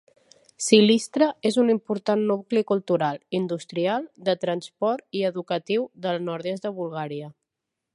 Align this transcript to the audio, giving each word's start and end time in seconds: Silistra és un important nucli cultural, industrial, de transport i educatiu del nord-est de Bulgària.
Silistra 0.67 1.27
és 1.49 1.59
un 1.63 1.69
important 1.73 2.23
nucli 2.31 2.65
cultural, 2.73 3.21
industrial, 3.43 4.11
de 4.31 4.37
transport 4.47 5.09
i 5.21 5.25
educatiu 5.33 5.89
del 6.09 6.23
nord-est 6.33 6.69
de 6.69 6.79
Bulgària. 6.83 7.35